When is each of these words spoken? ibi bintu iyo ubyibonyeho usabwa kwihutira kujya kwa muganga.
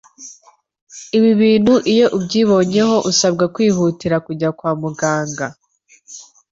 ibi 1.17 1.31
bintu 1.41 1.73
iyo 1.91 2.05
ubyibonyeho 2.17 2.95
usabwa 3.09 3.45
kwihutira 3.53 4.15
kujya 4.25 4.49
kwa 4.57 4.71
muganga. 4.81 5.45